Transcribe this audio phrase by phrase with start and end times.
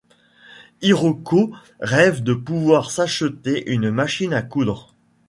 [0.81, 4.95] Hiroko rêve de pouvoir s'acheter une machine à coudre.